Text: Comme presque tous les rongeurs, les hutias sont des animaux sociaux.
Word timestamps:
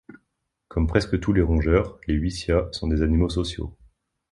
Comme 0.67 0.87
presque 0.87 1.19
tous 1.19 1.31
les 1.31 1.43
rongeurs, 1.43 1.99
les 2.07 2.15
hutias 2.15 2.69
sont 2.71 2.87
des 2.87 3.03
animaux 3.03 3.29
sociaux. 3.29 3.77